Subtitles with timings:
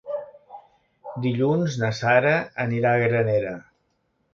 [1.27, 2.35] Dilluns na Sara
[2.67, 3.59] anirà a Granera.